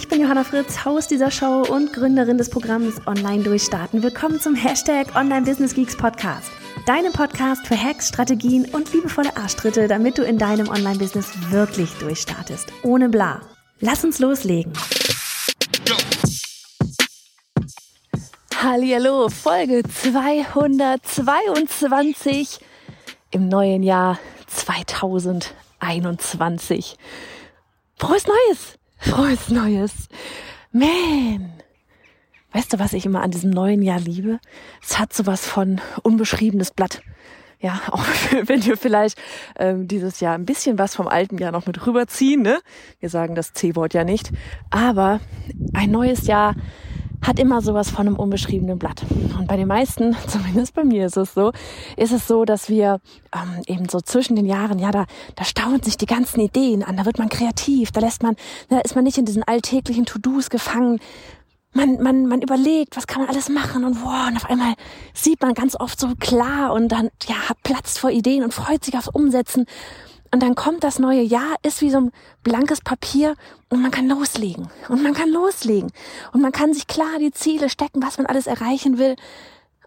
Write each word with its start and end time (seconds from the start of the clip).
Ich 0.00 0.08
bin 0.08 0.20
Johanna 0.22 0.44
Fritz, 0.44 0.86
Haus 0.86 1.08
dieser 1.08 1.30
Show 1.30 1.62
und 1.68 1.92
Gründerin 1.92 2.38
des 2.38 2.48
Programms 2.48 3.06
Online 3.06 3.42
Durchstarten. 3.42 4.02
Willkommen 4.02 4.40
zum 4.40 4.54
Hashtag 4.54 5.14
Online 5.14 5.42
Business 5.42 5.74
Geeks 5.74 5.94
Podcast. 5.94 6.50
Deinem 6.86 7.12
Podcast 7.12 7.66
für 7.66 7.76
Hacks, 7.76 8.08
Strategien 8.08 8.64
und 8.72 8.90
liebevolle 8.94 9.36
Arschtritte, 9.36 9.88
damit 9.88 10.16
du 10.16 10.22
in 10.22 10.38
deinem 10.38 10.70
Online-Business 10.70 11.30
wirklich 11.50 11.90
durchstartest. 11.98 12.72
Ohne 12.82 13.10
bla. 13.10 13.42
Lass 13.80 14.02
uns 14.02 14.20
loslegen. 14.20 14.72
Hallihallo, 18.56 19.28
Folge 19.28 19.82
222 19.82 22.58
im 23.32 23.48
neuen 23.48 23.82
Jahr 23.82 24.18
2021. 24.46 26.96
Frohes 27.98 28.26
Neues! 28.26 28.79
Frohes 29.00 29.48
Neues. 29.48 30.08
Man. 30.72 31.52
Weißt 32.52 32.72
du, 32.72 32.78
was 32.78 32.92
ich 32.92 33.06
immer 33.06 33.22
an 33.22 33.30
diesem 33.30 33.50
neuen 33.50 33.80
Jahr 33.80 33.98
liebe? 33.98 34.40
Es 34.82 34.98
hat 34.98 35.14
sowas 35.14 35.46
von 35.46 35.80
unbeschriebenes 36.02 36.70
Blatt. 36.72 37.02
Ja, 37.60 37.80
auch 37.90 38.04
wenn 38.44 38.64
wir 38.64 38.76
vielleicht 38.76 39.18
ähm, 39.58 39.88
dieses 39.88 40.20
Jahr 40.20 40.34
ein 40.34 40.44
bisschen 40.44 40.78
was 40.78 40.94
vom 40.94 41.08
alten 41.08 41.38
Jahr 41.38 41.50
noch 41.50 41.66
mit 41.66 41.86
rüberziehen, 41.86 42.42
ne? 42.42 42.60
Wir 43.00 43.08
sagen 43.08 43.34
das 43.34 43.54
C-Wort 43.54 43.94
ja 43.94 44.04
nicht. 44.04 44.32
Aber 44.68 45.20
ein 45.72 45.90
neues 45.90 46.26
Jahr 46.26 46.54
hat 47.22 47.38
immer 47.38 47.60
sowas 47.60 47.90
von 47.90 48.06
einem 48.06 48.16
unbeschriebenen 48.16 48.78
Blatt. 48.78 49.02
Und 49.38 49.46
bei 49.46 49.56
den 49.56 49.68
meisten, 49.68 50.16
zumindest 50.26 50.74
bei 50.74 50.84
mir 50.84 51.06
ist 51.06 51.16
es 51.16 51.34
so, 51.34 51.52
ist 51.96 52.12
es 52.12 52.26
so, 52.26 52.44
dass 52.44 52.68
wir 52.68 53.00
ähm, 53.34 53.62
eben 53.66 53.88
so 53.88 54.00
zwischen 54.00 54.36
den 54.36 54.46
Jahren, 54.46 54.78
ja, 54.78 54.90
da, 54.90 55.06
da 55.36 55.44
staunen 55.44 55.82
sich 55.82 55.96
die 55.96 56.06
ganzen 56.06 56.40
Ideen 56.40 56.82
an, 56.82 56.96
da 56.96 57.04
wird 57.04 57.18
man 57.18 57.28
kreativ, 57.28 57.92
da 57.92 58.00
lässt 58.00 58.22
man, 58.22 58.36
da 58.68 58.78
ist 58.80 58.94
man 58.94 59.04
nicht 59.04 59.18
in 59.18 59.24
diesen 59.24 59.42
alltäglichen 59.42 60.06
To-Dos 60.06 60.50
gefangen. 60.50 60.98
Man, 61.72 62.02
man, 62.02 62.26
man 62.26 62.42
überlegt, 62.42 62.96
was 62.96 63.06
kann 63.06 63.22
man 63.22 63.30
alles 63.30 63.48
machen 63.48 63.84
und 63.84 64.02
wow, 64.02 64.26
und 64.28 64.36
auf 64.36 64.50
einmal 64.50 64.74
sieht 65.14 65.40
man 65.40 65.54
ganz 65.54 65.76
oft 65.78 66.00
so 66.00 66.08
klar 66.18 66.72
und 66.72 66.88
dann, 66.88 67.10
ja, 67.28 67.48
hat 67.48 67.62
Platz 67.62 67.96
vor 67.96 68.10
Ideen 68.10 68.42
und 68.42 68.52
freut 68.52 68.84
sich 68.84 68.96
aufs 68.96 69.06
Umsetzen. 69.08 69.66
Und 70.32 70.42
dann 70.42 70.54
kommt 70.54 70.84
das 70.84 70.98
neue 70.98 71.22
Jahr, 71.22 71.56
ist 71.62 71.80
wie 71.80 71.90
so 71.90 71.98
ein 71.98 72.12
blankes 72.42 72.80
Papier 72.80 73.34
und 73.68 73.82
man 73.82 73.90
kann 73.90 74.08
loslegen. 74.08 74.68
Und 74.88 75.02
man 75.02 75.12
kann 75.12 75.28
loslegen. 75.28 75.90
Und 76.32 76.40
man 76.40 76.52
kann 76.52 76.72
sich 76.72 76.86
klar 76.86 77.18
die 77.18 77.32
Ziele 77.32 77.68
stecken, 77.68 78.02
was 78.02 78.18
man 78.18 78.26
alles 78.26 78.46
erreichen 78.46 78.98
will. 78.98 79.16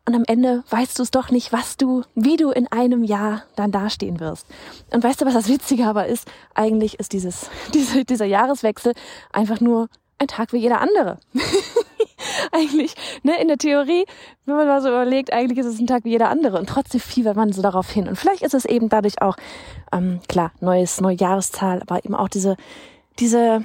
Und 0.06 0.16
am 0.16 0.26
Ende 0.28 0.64
weißt 0.70 1.00
du 1.00 1.04
es 1.04 1.12
doch 1.12 1.30
nicht, 1.30 1.54
was 1.54 1.78
du, 1.78 2.04
wie 2.14 2.36
du 2.36 2.52
in 2.52 2.70
einem 2.72 3.06
Jahr 3.06 3.44
dann 3.56 3.72
dastehen 3.72 4.20
wirst. 4.20 4.46
Und 4.92 5.02
weißt 5.02 5.22
du, 5.22 5.26
was 5.26 5.34
das 5.34 5.48
Witzige 5.48 5.86
aber 5.86 6.08
ist? 6.08 6.28
Eigentlich 6.54 7.00
ist 7.00 7.14
dieses, 7.14 7.50
diese, 7.74 8.04
dieser 8.04 8.26
Jahreswechsel 8.26 8.94
einfach 9.32 9.62
nur 9.62 9.88
ein 10.20 10.28
Tag 10.28 10.52
wie 10.52 10.58
jeder 10.58 10.82
andere. 10.82 11.20
eigentlich, 12.52 12.96
ne, 13.24 13.40
in 13.42 13.48
der 13.48 13.58
Theorie, 13.58 14.06
wenn 14.46 14.56
man 14.56 14.68
mal 14.68 14.82
so 14.82 14.90
überlegt, 14.90 15.34
eigentlich 15.34 15.60
ist 15.60 15.66
es 15.66 15.80
ein 15.80 15.88
Tag 15.88 16.04
wie 16.04 16.12
jeder 16.12 16.30
andere 16.30 16.60
und 16.60 16.68
trotzdem 16.68 17.02
fiebert 17.02 17.36
man 17.36 17.52
so 17.52 17.62
darauf 17.62 17.90
hin. 17.90 18.08
Und 18.08 18.18
vielleicht 18.18 18.42
ist 18.42 18.54
es 18.54 18.66
eben 18.66 18.90
dadurch 18.90 19.22
auch, 19.22 19.36
ähm, 19.92 20.20
klar, 20.28 20.52
neues, 20.60 21.02
neue 21.02 21.16
Jahreszahl, 21.16 21.82
aber 21.82 22.04
eben 22.04 22.16
auch 22.16 22.30
diese, 22.30 22.56
diese, 23.20 23.64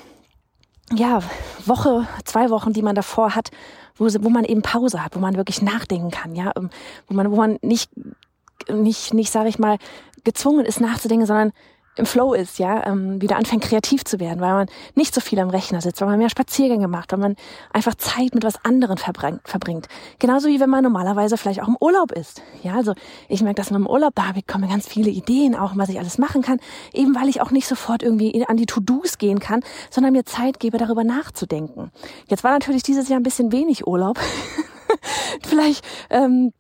ja, 0.93 1.21
Woche, 1.65 2.07
zwei 2.25 2.51
Wochen, 2.51 2.73
die 2.73 2.83
man 2.83 2.95
davor 2.95 3.35
hat, 3.35 3.51
wo, 3.97 4.07
wo 4.07 4.31
man 4.31 4.45
eben 4.45 4.63
Pause 4.63 5.05
hat, 5.05 5.17
wo 5.17 5.21
man 5.21 5.37
wirklich 5.37 5.63
nachdenken 5.63 6.11
kann, 6.11 6.35
ja, 6.35 6.53
ähm, 6.57 6.71
wo 7.09 7.15
man, 7.15 7.31
wo 7.31 7.37
man 7.37 7.59
nicht, 7.63 7.91
nicht, 8.71 9.15
nicht, 9.15 9.33
sage 9.33 9.49
ich 9.49 9.59
mal, 9.59 9.79
gezwungen 10.25 10.65
ist 10.65 10.81
nachzudenken, 10.81 11.27
sondern 11.27 11.53
im 11.99 12.07
Flow 12.07 12.35
ist, 12.35 12.59
ja, 12.59 12.87
ähm, 12.87 13.21
wieder 13.21 13.37
anfängt 13.37 13.65
kreativ 13.65 14.05
zu 14.05 14.21
werden, 14.21 14.41
weil 14.41 14.53
man 14.53 14.67
nicht 14.95 15.15
so 15.15 15.21
viel 15.21 15.39
am 15.39 15.51
Rechner 15.51 15.81
sitzt, 15.81 16.01
weil 16.01 16.09
man 16.09 16.19
mehr 16.19 16.31
Spaziergänge 16.31 16.89
macht, 16.89 17.13
weil 17.13 17.19
man 17.19 17.37
einfach 17.73 17.95
Zeit 17.95 18.35
mit 18.35 18.45
was 18.45 18.65
anderem 18.65 18.97
verbringt. 18.97 19.89
Genauso 20.19 20.49
wie 20.49 20.61
wenn 20.61 20.71
man 20.71 20.83
normalerweise 20.83 21.37
vielleicht 21.37 21.63
auch 21.63 21.69
im 21.69 21.77
Urlaub 21.81 22.13
ist. 22.13 22.43
Ja, 22.63 22.75
also 22.75 22.95
ich 23.29 23.43
merke, 23.43 23.57
dass 23.57 23.71
man 23.71 23.83
im 23.83 23.89
Urlaub, 23.89 24.15
da 24.15 24.33
kommen 24.47 24.69
ganz 24.69 24.87
viele 24.89 25.11
Ideen, 25.11 25.55
auch 25.55 25.73
was 25.77 25.89
ich 25.89 25.99
alles 25.99 26.19
machen 26.19 26.43
kann, 26.43 26.61
eben 26.93 27.15
weil 27.15 27.29
ich 27.29 27.41
auch 27.41 27.51
nicht 27.51 27.67
sofort 27.67 28.03
irgendwie 28.03 28.47
an 28.47 28.57
die 28.57 28.67
To-Dos 28.67 29.19
gehen 29.19 29.41
kann, 29.41 29.61
sondern 29.91 30.13
mir 30.13 30.25
Zeit 30.25 30.61
gebe, 30.61 30.79
darüber 30.79 31.05
nachzudenken. 31.05 31.91
Jetzt 32.29 32.45
war 32.45 32.53
natürlich 32.53 32.83
dieses 32.83 33.09
Jahr 33.09 33.19
ein 33.19 33.25
bisschen 33.25 33.53
wenig 33.53 33.87
Urlaub. 33.87 34.19
vielleicht 35.43 35.85
ähm, 36.11 36.53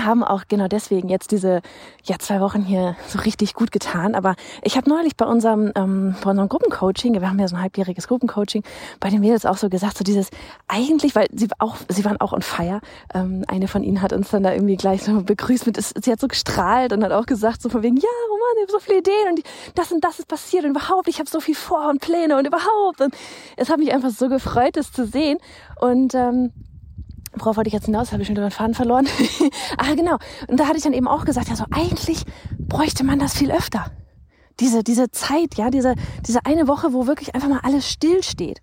haben 0.00 0.24
auch 0.24 0.44
genau 0.48 0.68
deswegen 0.68 1.08
jetzt 1.08 1.30
diese 1.32 1.60
ja 2.04 2.18
zwei 2.18 2.40
Wochen 2.40 2.62
hier 2.62 2.96
so 3.06 3.18
richtig 3.20 3.54
gut 3.54 3.72
getan. 3.72 4.14
Aber 4.14 4.34
ich 4.62 4.76
habe 4.76 4.88
neulich 4.88 5.16
bei 5.16 5.26
unserem 5.26 5.72
ähm, 5.74 6.14
bei 6.22 6.30
unserem 6.30 6.48
Gruppencoaching, 6.48 7.14
wir 7.14 7.28
haben 7.28 7.38
ja 7.38 7.48
so 7.48 7.56
ein 7.56 7.62
halbjähriges 7.62 8.08
Gruppencoaching, 8.08 8.62
bei 9.00 9.10
den 9.10 9.20
Mädels 9.20 9.46
auch 9.46 9.56
so 9.56 9.68
gesagt, 9.68 9.98
so 9.98 10.04
dieses 10.04 10.30
eigentlich, 10.68 11.14
weil 11.14 11.28
sie 11.32 11.48
auch 11.58 11.76
sie 11.88 12.04
waren 12.04 12.20
auch 12.20 12.32
on 12.32 12.42
fire. 12.42 12.80
Ähm, 13.14 13.44
eine 13.48 13.68
von 13.68 13.82
ihnen 13.82 14.02
hat 14.02 14.12
uns 14.12 14.30
dann 14.30 14.42
da 14.42 14.52
irgendwie 14.52 14.76
gleich 14.76 15.04
so 15.04 15.22
begrüßt 15.22 15.66
mit, 15.66 15.76
sie 15.82 16.10
hat 16.10 16.20
so 16.20 16.28
gestrahlt 16.28 16.92
und 16.92 17.04
hat 17.04 17.12
auch 17.12 17.26
gesagt 17.26 17.62
so 17.62 17.68
von 17.68 17.82
wegen, 17.82 17.96
ja 17.96 18.08
Roman, 18.28 18.56
ich 18.56 18.62
habe 18.62 18.72
so 18.72 18.78
viele 18.80 18.98
Ideen 18.98 19.28
und 19.30 19.42
das 19.74 19.92
und 19.92 20.02
das 20.02 20.18
ist 20.18 20.28
passiert 20.28 20.64
und 20.64 20.70
überhaupt, 20.70 21.08
ich 21.08 21.18
habe 21.18 21.28
so 21.28 21.40
viel 21.40 21.54
vor 21.54 21.88
und 21.88 22.00
Pläne 22.00 22.36
und 22.36 22.46
überhaupt 22.46 23.00
und 23.00 23.14
es 23.56 23.70
hat 23.70 23.78
mich 23.78 23.92
einfach 23.92 24.10
so 24.10 24.28
gefreut, 24.28 24.76
das 24.76 24.92
zu 24.92 25.06
sehen 25.06 25.38
und 25.80 26.14
ähm, 26.14 26.52
Worauf 27.34 27.56
wollte 27.56 27.68
ich 27.68 27.74
jetzt 27.74 27.86
hinaus? 27.86 28.12
Habe 28.12 28.22
ich 28.22 28.28
schon 28.28 28.36
wieder 28.36 28.46
den 28.46 28.52
Faden 28.52 28.74
verloren? 28.74 29.06
ah, 29.78 29.94
genau. 29.94 30.18
Und 30.48 30.60
da 30.60 30.66
hatte 30.66 30.76
ich 30.76 30.82
dann 30.82 30.92
eben 30.92 31.08
auch 31.08 31.24
gesagt, 31.24 31.48
ja, 31.48 31.56
so 31.56 31.64
eigentlich 31.70 32.24
bräuchte 32.58 33.04
man 33.04 33.18
das 33.18 33.34
viel 33.34 33.50
öfter. 33.50 33.86
Diese, 34.60 34.82
diese 34.84 35.10
Zeit, 35.10 35.54
ja, 35.56 35.70
diese, 35.70 35.94
diese 36.26 36.44
eine 36.44 36.68
Woche, 36.68 36.92
wo 36.92 37.06
wirklich 37.06 37.34
einfach 37.34 37.48
mal 37.48 37.60
alles 37.62 37.88
stillsteht. 37.88 38.60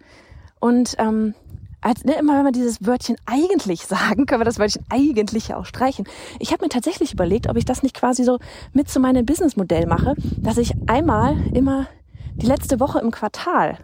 Und 0.59 0.95
ähm, 0.99 1.33
als, 1.81 2.03
ne, 2.03 2.13
immer 2.19 2.37
wenn 2.37 2.45
wir 2.45 2.51
dieses 2.51 2.85
Wörtchen 2.85 3.15
eigentlich 3.25 3.85
sagen, 3.85 4.25
können 4.25 4.41
wir 4.41 4.45
das 4.45 4.59
Wörtchen 4.59 4.85
eigentlich 4.89 5.47
ja 5.47 5.57
auch 5.57 5.65
streichen. 5.65 6.05
Ich 6.37 6.51
habe 6.51 6.63
mir 6.63 6.69
tatsächlich 6.69 7.13
überlegt, 7.13 7.49
ob 7.49 7.57
ich 7.57 7.65
das 7.65 7.81
nicht 7.81 7.95
quasi 7.95 8.23
so 8.23 8.37
mit 8.73 8.89
zu 8.89 8.99
meinem 8.99 9.25
Businessmodell 9.25 9.87
mache, 9.87 10.15
dass 10.37 10.57
ich 10.57 10.73
einmal 10.87 11.37
immer 11.53 11.87
die 12.35 12.45
letzte 12.45 12.79
Woche 12.79 12.99
im 12.99 13.11
Quartal 13.11 13.77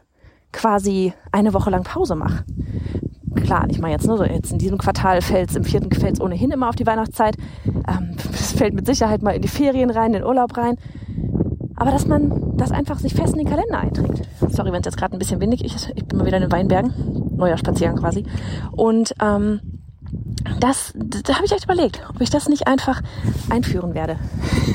quasi 0.52 1.13
eine 1.31 1.53
Woche 1.53 1.69
lang 1.69 1.84
Pause 1.84 2.16
mache 2.16 2.46
klar, 3.45 3.66
ich 3.69 3.79
meine 3.79 3.94
jetzt 3.94 4.07
nur 4.07 4.17
so, 4.17 4.23
jetzt 4.23 4.51
in 4.51 4.57
diesem 4.57 4.78
Quartal 4.78 5.22
fällt 5.22 5.50
es, 5.50 5.56
im 5.56 5.63
vierten 5.63 5.91
fällt 5.91 6.16
es 6.16 6.22
ohnehin 6.22 6.51
immer 6.51 6.69
auf 6.69 6.75
die 6.75 6.85
Weihnachtszeit. 6.85 7.38
Ähm, 7.66 8.16
es 8.33 8.53
fällt 8.53 8.73
mit 8.73 8.85
Sicherheit 8.85 9.22
mal 9.22 9.31
in 9.31 9.41
die 9.41 9.47
Ferien 9.47 9.89
rein, 9.89 10.07
in 10.07 10.13
den 10.13 10.23
Urlaub 10.23 10.57
rein. 10.57 10.78
Aber 11.78 11.91
dass 11.91 12.07
man 12.07 12.57
das 12.57 12.72
einfach 12.72 13.00
sich 13.00 13.13
fest 13.13 13.34
in 13.34 13.39
den 13.39 13.50
Kalender 13.50 13.79
einträgt. 13.79 14.22
Sorry, 14.50 14.72
wenn 14.72 14.79
es 14.79 14.85
jetzt 14.85 14.97
gerade 14.97 15.16
ein 15.16 15.19
bisschen 15.19 15.41
windig 15.41 15.63
ist. 15.63 15.91
Ich 15.95 16.05
bin 16.05 16.17
mal 16.17 16.25
wieder 16.25 16.38
in 16.38 16.44
den 16.44 16.51
Weinbergen. 16.51 16.94
Neuer 17.35 17.57
Spaziergang 17.57 17.97
quasi. 17.97 18.25
Und 18.72 19.13
ähm, 19.22 19.59
das, 20.59 20.94
da 20.95 21.35
habe 21.35 21.45
ich 21.45 21.51
echt 21.51 21.66
überlegt, 21.66 22.01
ob 22.09 22.22
ich 22.22 22.29
das 22.29 22.47
nicht 22.47 22.67
einfach 22.67 23.01
einführen 23.50 23.94
werde. 23.94 24.17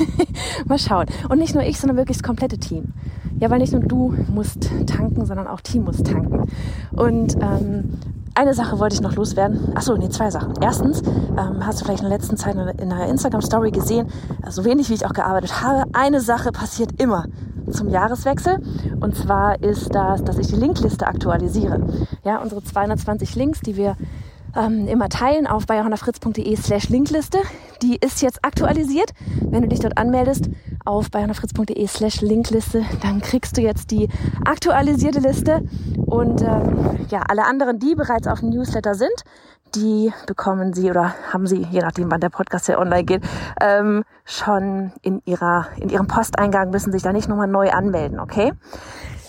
mal 0.66 0.78
schauen. 0.78 1.06
Und 1.28 1.38
nicht 1.38 1.54
nur 1.54 1.64
ich, 1.64 1.80
sondern 1.80 1.97
wirklich 1.97 2.19
das 2.19 2.22
komplette 2.22 2.59
Team. 2.59 2.92
Ja, 3.38 3.48
weil 3.48 3.60
nicht 3.60 3.72
nur 3.72 3.82
du 3.82 4.14
musst 4.32 4.70
tanken, 4.86 5.25
sondern 5.25 5.47
auch 5.47 5.62
Team 5.62 5.84
muss 5.84 6.03
tanken. 6.03 6.50
Und 6.92 7.36
ähm, 7.41 7.98
eine 8.34 8.54
Sache 8.54 8.78
wollte 8.78 8.94
ich 8.94 9.00
noch 9.00 9.14
loswerden. 9.14 9.72
Achso, 9.74 9.96
nee, 9.96 10.08
zwei 10.08 10.30
Sachen. 10.30 10.54
Erstens, 10.60 11.03
ähm, 11.03 11.65
hast 11.66 11.80
du 11.80 11.84
vielleicht 11.84 12.03
in 12.03 12.09
der 12.09 12.18
letzten 12.18 12.36
Zeit 12.36 12.54
in 12.54 12.92
einer 12.92 13.06
Instagram-Story 13.09 13.71
gesehen, 13.71 14.09
so 14.09 14.47
also 14.47 14.65
wenig 14.65 14.88
wie 14.88 14.94
ich 14.94 15.06
auch 15.06 15.12
gearbeitet 15.12 15.62
habe, 15.62 15.84
eine 15.92 16.21
Sache 16.21 16.53
passiert 16.53 17.00
immer 17.00 17.27
zum 17.71 17.88
Jahreswechsel. 17.88 18.59
Und 19.00 19.16
zwar 19.16 19.62
ist 19.62 19.94
das, 19.94 20.24
dass 20.24 20.38
ich 20.38 20.48
die 20.48 20.56
Linkliste 20.56 21.06
aktualisiere. 21.06 21.80
Ja, 22.24 22.38
unsere 22.38 22.62
220 22.62 23.34
Links, 23.36 23.60
die 23.60 23.77
wir 23.77 23.97
ähm, 24.56 24.88
immer 24.88 25.09
teilen 25.09 25.47
auf 25.47 25.66
bayerhonnafritz.de 25.66 26.56
slash 26.56 26.88
Linkliste. 26.88 27.38
Die 27.83 27.97
ist 27.97 28.22
jetzt 28.22 28.44
aktualisiert. 28.44 29.12
Wenn 29.41 29.62
du 29.62 29.68
dich 29.68 29.80
dort 29.80 29.97
anmeldest 29.97 30.50
auf 30.84 31.10
bayerhonnafritz.de 31.10 31.86
slash 31.86 32.21
Linkliste, 32.21 32.84
dann 33.03 33.21
kriegst 33.21 33.56
du 33.56 33.62
jetzt 33.62 33.91
die 33.91 34.09
aktualisierte 34.44 35.21
Liste. 35.21 35.62
Und 36.10 36.42
ähm, 36.42 37.07
ja, 37.09 37.22
alle 37.28 37.45
anderen, 37.45 37.78
die 37.78 37.95
bereits 37.95 38.27
auf 38.27 38.41
dem 38.41 38.51
Newsletter 38.51 38.95
sind, 38.95 39.24
die 39.74 40.12
bekommen 40.27 40.72
sie 40.72 40.91
oder 40.91 41.15
haben 41.33 41.47
sie, 41.47 41.66
je 41.71 41.80
nachdem 41.80 42.10
wann 42.10 42.21
der 42.21 42.30
Podcast 42.30 42.66
ja 42.68 42.78
online 42.78 43.04
geht, 43.04 43.22
ähm, 43.60 44.04
schon 44.24 44.92
in 45.03 45.22
ihrer 45.24 45.68
in 45.77 45.89
ihrem 45.89 46.09
Posteingang 46.09 46.71
müssen 46.71 46.92
sich 46.92 47.03
da 47.03 47.12
nicht 47.12 47.28
nochmal 47.28 47.47
neu 47.47 47.71
anmelden, 47.71 48.18
okay? 48.18 48.53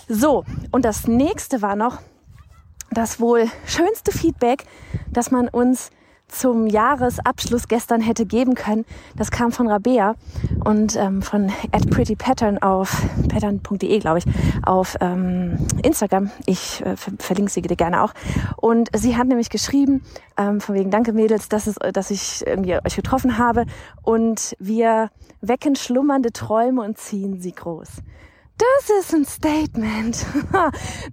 So, 0.08 0.44
und 0.72 0.84
das 0.84 1.06
nächste 1.06 1.62
war 1.62 1.76
noch, 1.76 2.00
das 2.90 3.20
wohl 3.20 3.46
schönste 3.64 4.10
Feedback, 4.10 4.64
das 5.10 5.30
man 5.30 5.48
uns 5.48 5.90
zum 6.32 6.66
Jahresabschluss 6.66 7.68
gestern 7.68 8.00
hätte 8.00 8.26
geben 8.26 8.54
können. 8.54 8.84
Das 9.16 9.30
kam 9.30 9.52
von 9.52 9.68
Rabea 9.68 10.14
und 10.64 10.96
ähm, 10.96 11.22
von 11.22 11.52
at 11.70 11.88
prettypattern 11.90 12.58
auf 12.58 13.02
pattern.de, 13.28 13.98
glaube 13.98 14.18
ich, 14.18 14.24
auf 14.64 14.96
ähm, 15.00 15.58
Instagram. 15.82 16.30
Ich 16.46 16.84
äh, 16.84 16.96
verlinke 16.96 17.50
sie 17.50 17.62
dir 17.62 17.76
gerne 17.76 18.02
auch. 18.02 18.12
Und 18.56 18.88
sie 18.96 19.16
hat 19.16 19.28
nämlich 19.28 19.50
geschrieben, 19.50 20.02
ähm, 20.36 20.60
von 20.60 20.74
wegen 20.74 20.90
Danke 20.90 21.12
Mädels, 21.12 21.48
dass, 21.48 21.66
es, 21.66 21.76
dass 21.92 22.10
ich 22.10 22.46
irgendwie 22.46 22.74
euch 22.74 22.96
getroffen 22.96 23.38
habe 23.38 23.66
und 24.02 24.56
wir 24.58 25.10
wecken 25.40 25.76
schlummernde 25.76 26.32
Träume 26.32 26.82
und 26.82 26.98
ziehen 26.98 27.40
sie 27.40 27.52
groß. 27.52 27.88
Das 28.58 28.90
ist 29.00 29.14
ein 29.14 29.24
Statement. 29.24 30.24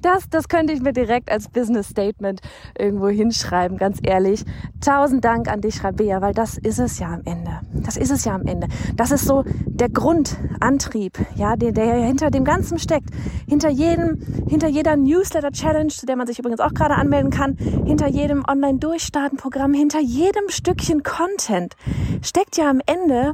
Das, 0.02 0.30
das 0.30 0.48
könnte 0.48 0.72
ich 0.72 0.82
mir 0.82 0.94
direkt 0.94 1.32
als 1.32 1.50
Business 1.50 1.90
Statement 1.90 2.42
irgendwo 2.78 3.10
hinschreiben, 3.10 3.78
ganz 3.78 4.00
ehrlich. 4.02 4.46
Tausend 4.82 5.26
Dank 5.26 5.48
an 5.52 5.62
dich, 5.62 5.84
Rabea, 5.84 6.22
weil 6.22 6.34
das 6.34 6.58
ist 6.58 6.80
es 6.80 7.00
ja 7.00 7.08
am 7.08 7.22
Ende. 7.26 7.60
Das 7.74 7.98
ist 7.98 8.12
es 8.12 8.24
ja 8.24 8.34
am 8.34 8.46
Ende. 8.46 8.68
Das 8.96 9.12
ist 9.12 9.26
so 9.26 9.44
der 9.66 9.90
Grundantrieb, 9.90 11.20
ja, 11.36 11.56
der, 11.56 11.72
der 11.72 11.96
hinter 11.96 12.30
dem 12.32 12.46
Ganzen 12.46 12.80
steckt. 12.80 13.10
Hinter 13.48 13.70
jedem, 13.70 14.20
hinter 14.48 14.68
jeder 14.68 14.96
Newsletter-Challenge, 14.96 15.90
zu 15.90 16.06
der 16.06 16.16
man 16.16 16.28
sich 16.28 16.40
übrigens 16.40 16.60
auch 16.60 16.74
gerade 16.74 16.96
anmelden 16.96 17.32
kann, 17.32 17.56
hinter 17.56 18.08
jedem 18.08 18.46
Online-Durchstarten-Programm, 18.48 19.74
hinter 19.74 20.00
jedem 20.00 20.50
Stückchen 20.50 21.04
Content 21.04 21.76
steckt 22.22 22.58
ja 22.58 22.70
am 22.70 22.82
Ende, 22.86 23.34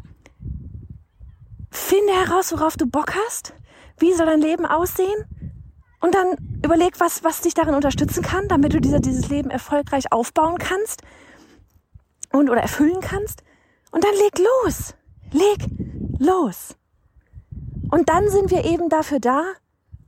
finde 1.69 2.13
heraus, 2.13 2.51
worauf 2.51 2.78
du 2.78 2.88
Bock 2.88 3.13
hast 3.28 3.54
wie 3.98 4.14
soll 4.14 4.26
dein 4.26 4.42
Leben 4.42 4.66
aussehen? 4.66 5.26
Und 6.02 6.14
dann 6.14 6.60
überleg, 6.64 7.00
was, 7.00 7.24
was 7.24 7.42
dich 7.42 7.54
darin 7.54 7.74
unterstützen 7.74 8.22
kann, 8.22 8.48
damit 8.48 8.74
du 8.74 8.80
dieser, 8.80 9.00
dieses 9.00 9.30
Leben 9.30 9.50
erfolgreich 9.50 10.12
aufbauen 10.12 10.58
kannst 10.58 11.02
und 12.32 12.50
oder 12.50 12.62
erfüllen 12.62 13.02
kannst. 13.02 13.44
Und 13.92 14.04
dann 14.04 14.14
leg 14.14 14.38
los. 14.38 14.94
Leg 15.32 15.68
los. 16.20 16.76
Und 17.92 18.10
dann 18.10 18.30
sind 18.30 18.52
wir 18.52 18.66
eben 18.66 18.90
dafür 18.90 19.20
da, 19.20 19.44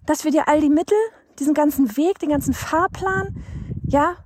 dass 0.06 0.24
wir 0.24 0.31
dir 0.31 0.48
all 0.48 0.62
die 0.62 0.69
Mittel, 0.69 0.98
diesen 1.39 1.54
ganzen 1.54 1.98
Weg, 1.98 2.19
den 2.19 2.30
ganzen 2.30 2.54
Fahrplan, 2.54 3.36
ja, 3.84 4.18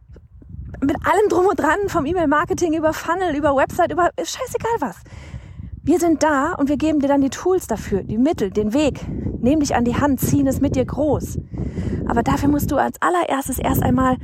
mit 0.81 0.97
allem 1.05 1.29
drum 1.29 1.45
und 1.45 1.59
dran, 1.59 1.77
vom 1.87 2.05
E-Mail-Marketing 2.05 2.73
über 2.73 2.93
Funnel, 2.93 3.35
über 3.35 3.55
Website, 3.55 3.91
über 3.91 4.09
scheißegal 4.17 4.75
was. 4.79 4.97
Wir 5.83 5.99
sind 5.99 6.21
da 6.23 6.53
und 6.53 6.69
wir 6.69 6.77
geben 6.77 6.99
dir 6.99 7.07
dann 7.07 7.21
die 7.21 7.29
Tools 7.29 7.67
dafür, 7.67 8.03
die 8.03 8.17
Mittel, 8.17 8.51
den 8.51 8.73
Weg, 8.73 9.01
Nehm 9.41 9.59
dich 9.59 9.75
an 9.75 9.85
die 9.85 9.95
Hand, 9.95 10.19
ziehen 10.19 10.45
es 10.45 10.61
mit 10.61 10.75
dir 10.75 10.85
groß. 10.85 11.39
Aber 12.07 12.21
dafür 12.21 12.47
musst 12.47 12.71
du 12.71 12.77
als 12.77 13.01
allererstes 13.01 13.57
erst 13.57 13.81
einmal 13.81 14.17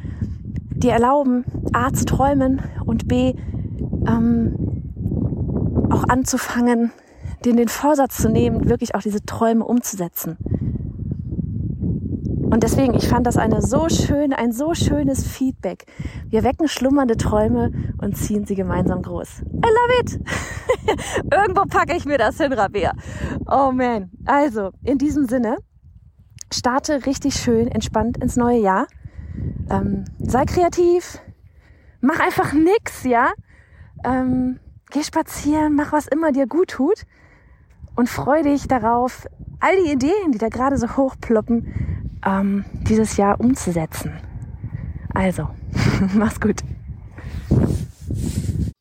dir 0.69 0.92
erlauben, 0.92 1.44
A 1.74 1.92
zu 1.92 2.06
träumen 2.06 2.62
und 2.86 3.07
B 3.07 3.33
ähm, 4.07 4.56
auch 5.89 6.04
anzufangen, 6.04 6.92
den, 7.45 7.57
den 7.57 7.68
Vorsatz 7.68 8.18
zu 8.18 8.30
nehmen, 8.30 8.69
wirklich 8.69 8.94
auch 8.94 9.01
diese 9.01 9.25
Träume 9.25 9.65
umzusetzen. 9.65 10.38
Und 12.49 12.63
deswegen, 12.63 12.94
ich 12.94 13.09
fand 13.09 13.27
das 13.27 13.35
eine 13.35 13.61
so 13.61 13.89
schön, 13.89 14.31
ein 14.31 14.53
so 14.53 14.73
schönes 14.73 15.27
Feedback. 15.27 15.85
Wir 16.29 16.44
wecken 16.44 16.69
schlummernde 16.69 17.17
Träume 17.17 17.71
und 18.01 18.15
ziehen 18.15 18.45
sie 18.45 18.55
gemeinsam 18.55 19.01
groß. 19.01 19.41
I 19.41 19.67
love 19.67 19.99
it! 19.99 20.19
Irgendwo 21.33 21.63
packe 21.65 21.95
ich 21.95 22.05
mir 22.05 22.17
das 22.17 22.38
hin, 22.38 22.53
Rabea. 22.53 22.94
Oh 23.45 23.71
man. 23.71 24.11
Also, 24.25 24.71
in 24.83 24.97
diesem 24.97 25.25
Sinne, 25.25 25.57
starte 26.53 27.05
richtig 27.05 27.35
schön 27.35 27.67
entspannt 27.67 28.17
ins 28.17 28.38
neue 28.38 28.59
Jahr. 28.59 28.88
Ähm, 29.69 30.05
sei 30.19 30.45
kreativ. 30.45 31.19
Mach 32.00 32.19
einfach 32.19 32.53
nix, 32.53 33.03
ja? 33.03 33.31
Ähm, 34.05 34.59
geh 34.91 35.03
spazieren, 35.03 35.75
mach 35.75 35.91
was 35.91 36.07
immer 36.07 36.31
dir 36.31 36.47
gut 36.47 36.69
tut 36.69 37.03
und 37.97 38.07
freu 38.07 38.43
dich 38.43 38.67
darauf, 38.67 39.27
all 39.59 39.75
die 39.83 39.91
Ideen, 39.91 40.31
die 40.31 40.38
da 40.38 40.50
gerade 40.50 40.77
so 40.77 40.95
hochploppen, 40.95 41.96
ähm, 42.27 42.65
dieses 42.89 43.18
Jahr 43.18 43.39
umzusetzen. 43.39 44.13
Also, 45.13 45.50
mach's 46.13 46.39
gut. 46.39 46.62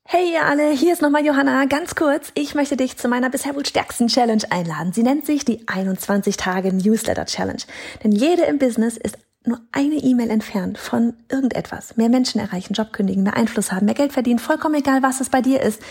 Hey 0.09 0.33
ihr 0.33 0.47
alle, 0.47 0.71
hier 0.71 0.93
ist 0.93 1.03
nochmal 1.03 1.25
Johanna. 1.25 1.65
Ganz 1.67 1.95
kurz, 1.95 2.31
ich 2.35 2.55
möchte 2.55 2.77
dich 2.77 2.97
zu 2.97 3.09
meiner 3.09 3.29
bisher 3.29 3.55
wohl 3.55 3.67
stärksten 3.67 4.07
Challenge 4.09 4.43
einladen. 4.51 4.93
Sie 4.93 5.03
nennt 5.03 5.27
sich 5.27 5.45
die 5.45 5.67
21 5.67 6.37
Tage 6.37 6.73
Newsletter 6.73 7.27
Challenge. 7.27 7.63
Denn 8.03 8.13
jede 8.13 8.43
im 8.43 8.59
Business 8.59 8.97
ist 8.97 9.19
nur 9.45 9.61
eine 9.73 9.97
E-Mail 9.97 10.31
entfernt 10.31 10.79
von 10.79 11.15
irgendetwas. 11.31 11.97
Mehr 11.97 12.09
Menschen 12.09 12.41
erreichen, 12.41 12.75
Job 12.75 12.93
kündigen, 12.93 13.23
mehr 13.25 13.37
Einfluss 13.37 13.73
haben, 13.73 13.87
mehr 13.87 13.95
Geld 13.95 14.13
verdienen, 14.13 14.39
vollkommen 14.39 14.77
egal, 14.77 15.03
was 15.03 15.21
es 15.21 15.29
bei 15.29 15.41
dir 15.41 15.61
ist. 15.61 15.83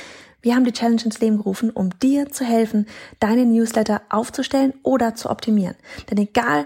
Wir 0.42 0.56
haben 0.56 0.66
die 0.66 0.74
Challenge 0.74 1.02
ins 1.04 1.20
Leben 1.20 1.38
gerufen, 1.38 1.72
um 1.72 1.98
dir 2.00 2.30
zu 2.30 2.46
helfen, 2.46 2.86
deine 3.20 3.46
Newsletter 3.46 4.02
aufzustellen 4.10 4.74
oder 4.84 5.16
zu 5.16 5.30
optimieren. 5.30 5.76
Denn 6.10 6.18
egal, 6.20 6.66